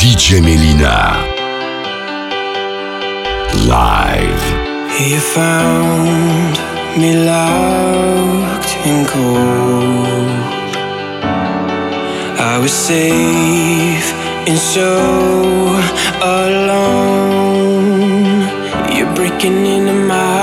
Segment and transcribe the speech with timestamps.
[0.00, 0.96] DJ Melyna.
[3.68, 4.44] Live.
[4.98, 6.56] You found
[6.98, 10.30] me locked in cold.
[12.40, 14.08] I was safe
[14.48, 14.88] and so
[16.22, 17.60] alone.
[18.96, 20.39] You're breaking into my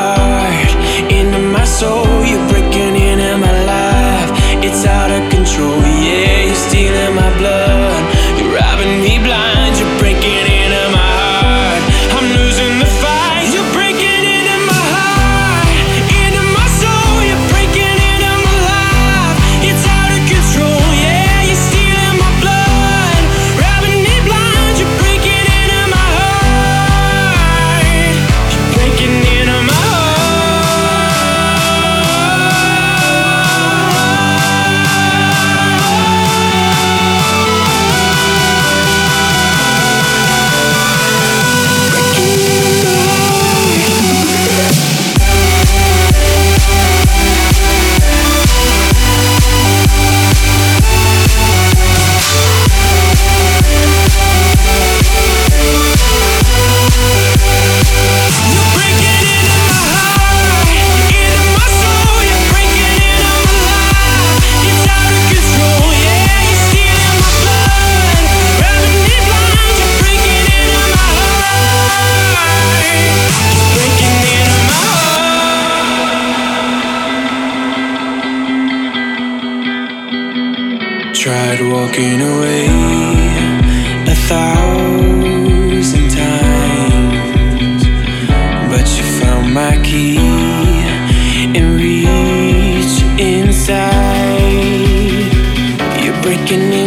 [96.47, 96.86] can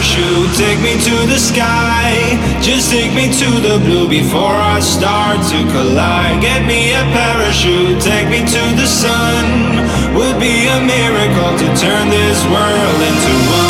[0.00, 2.38] parachute, take me to the sky.
[2.62, 6.40] Just take me to the blue before I start to collide.
[6.40, 9.44] Get me a parachute, take me to the sun.
[10.16, 13.69] Would be a miracle to turn this world into one.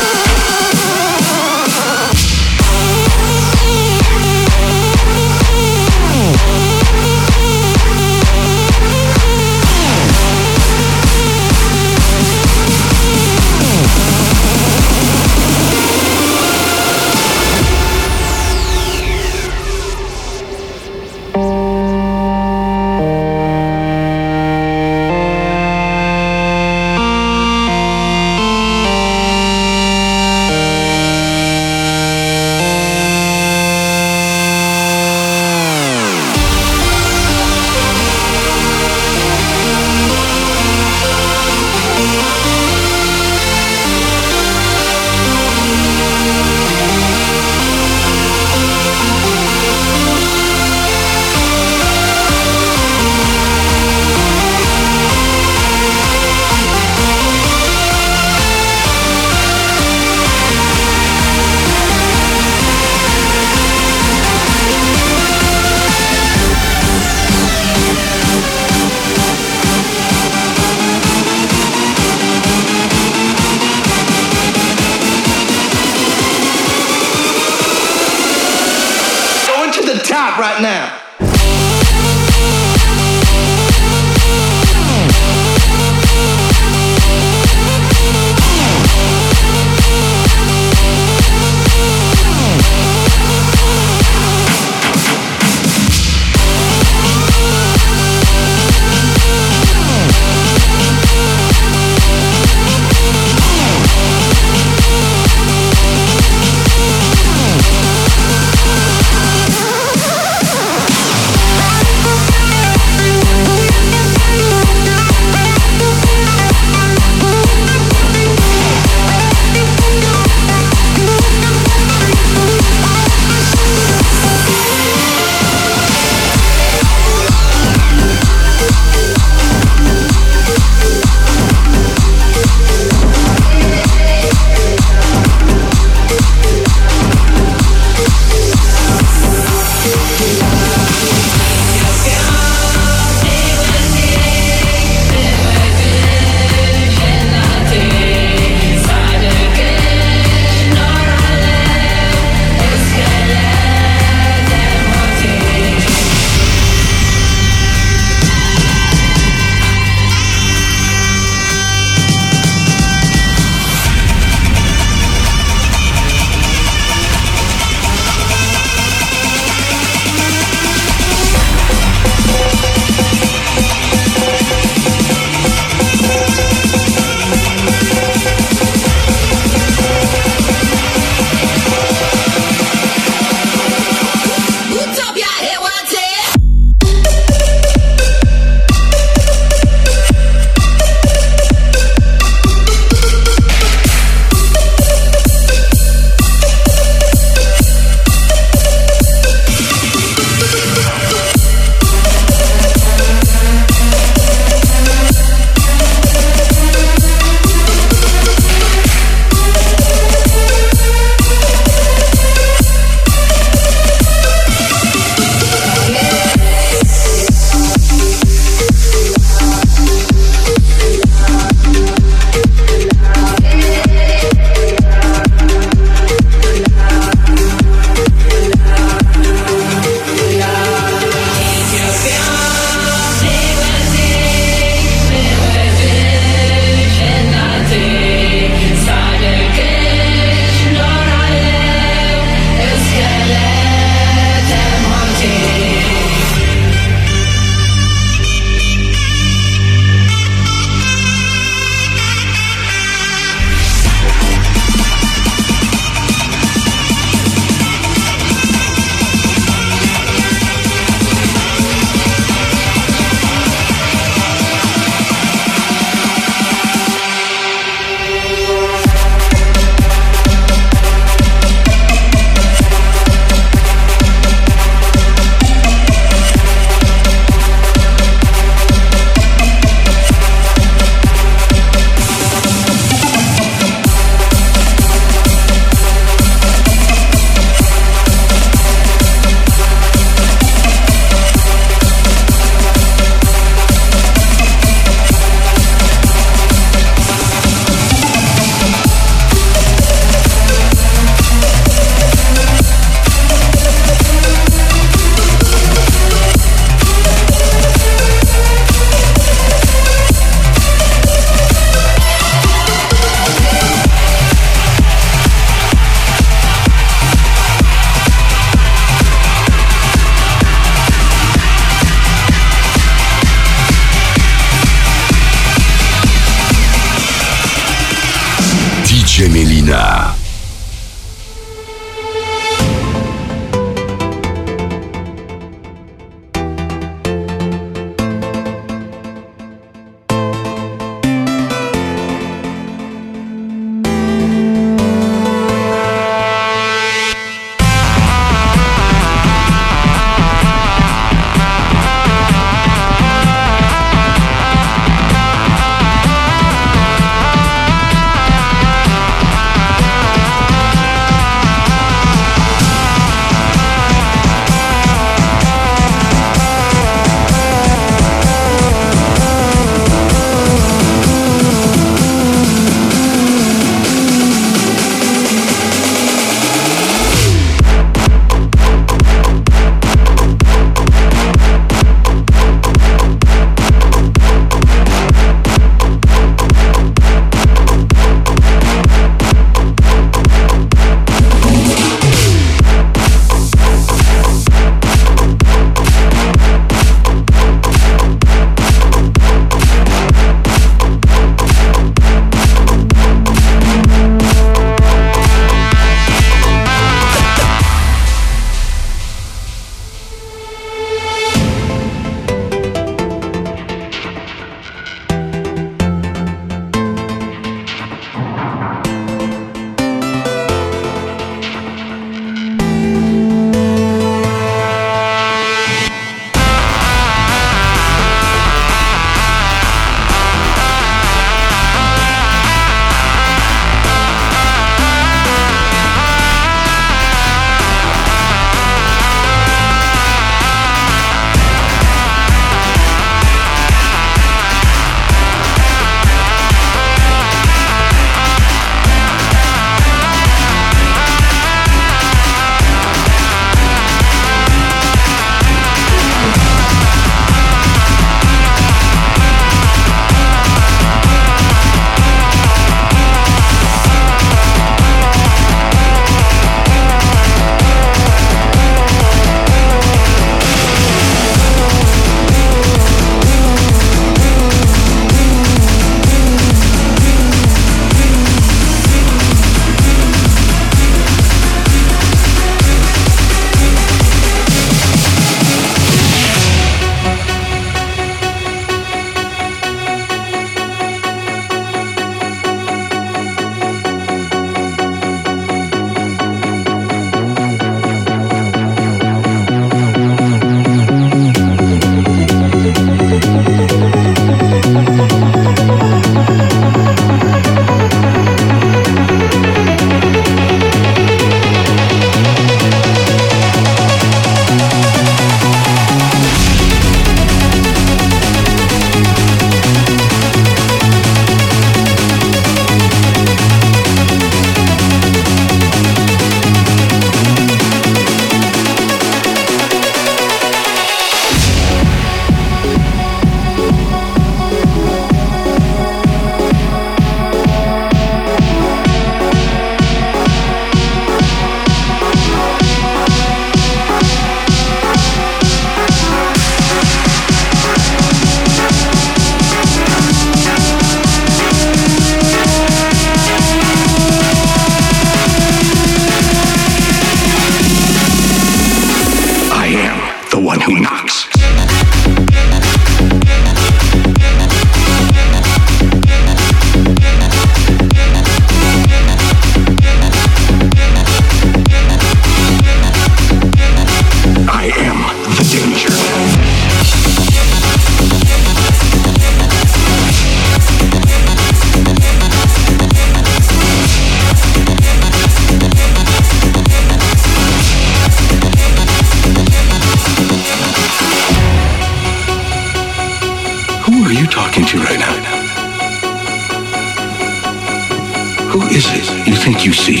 [598.48, 600.00] Who is it you think you see?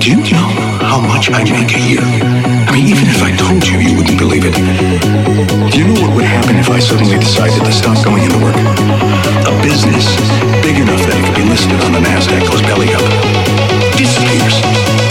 [0.00, 0.48] Do you know
[0.80, 2.00] how much I make a year?
[2.00, 4.56] I mean, even if I told you, you wouldn't believe it.
[4.56, 8.56] Do you know what would happen if I suddenly decided to stop going into work?
[8.56, 10.16] A business
[10.64, 13.04] big enough that it could be listed on the NASDAQ goes belly up.
[14.00, 14.64] Disappears.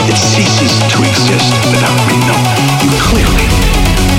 [0.09, 2.17] It ceases to exist without me.
[2.25, 2.37] No,
[2.81, 3.56] you clearly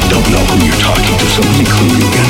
[0.08, 2.28] don't know who you're talking to, so let me clue you in.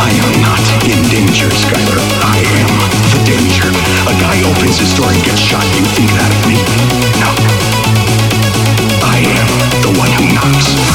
[0.00, 2.00] I am not in danger, Skyler.
[2.24, 2.72] I am
[3.12, 3.68] the danger.
[4.08, 5.64] A guy opens his door and gets shot.
[5.76, 6.56] You think that of me?
[7.20, 7.30] No.
[9.04, 9.48] I am
[9.84, 10.92] the one who knocks.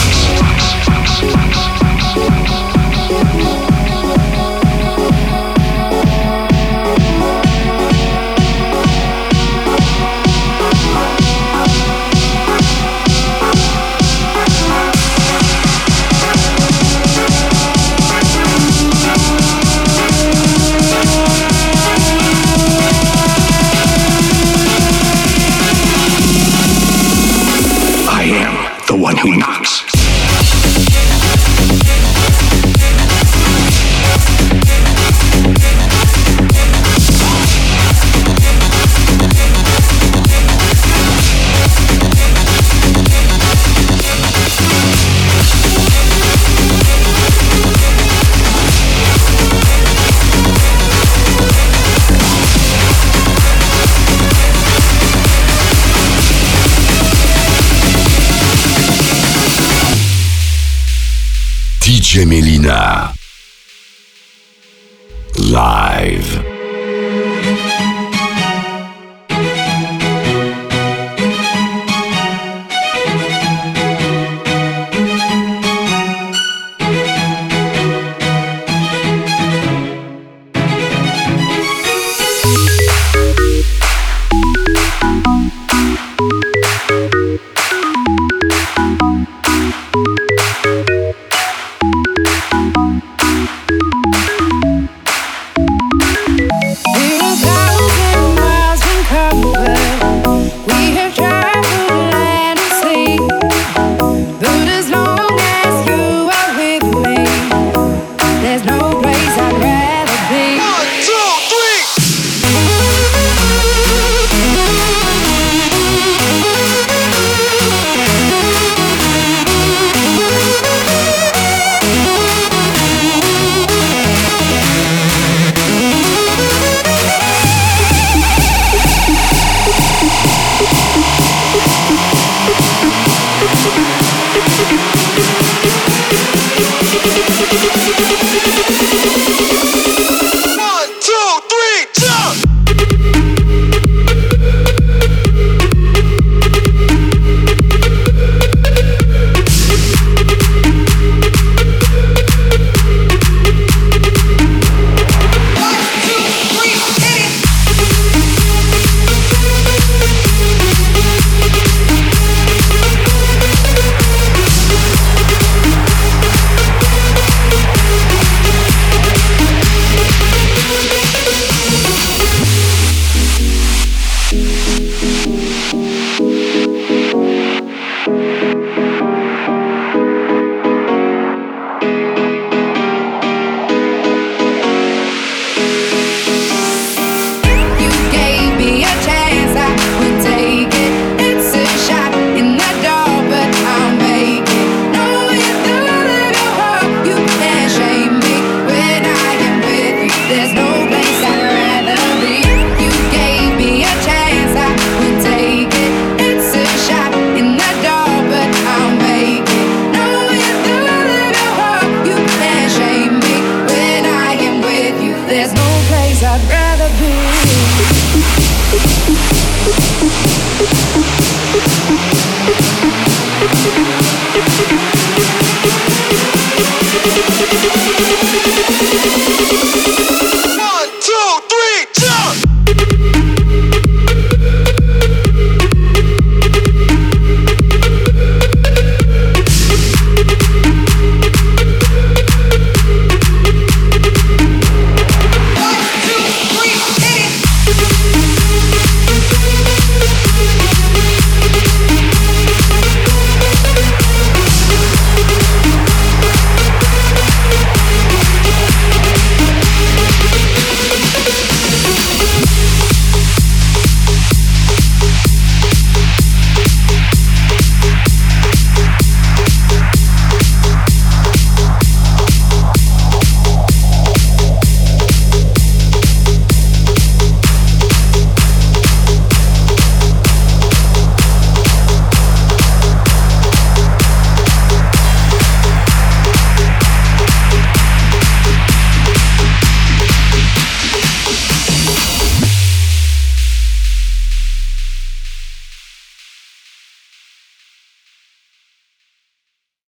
[62.18, 63.17] DJ